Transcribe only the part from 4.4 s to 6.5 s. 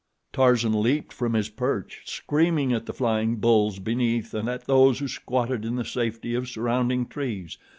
at those who squatted in the safety of